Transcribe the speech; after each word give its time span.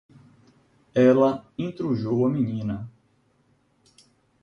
Ela 0.95 1.45
intrujou 1.59 2.25
a 2.25 2.29
menina. 2.31 2.89